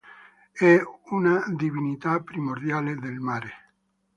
È 0.53 0.81
una 1.09 1.43
divinità 1.55 2.19
primordiale 2.21 2.95
del 2.95 3.19
mare. 3.19 3.53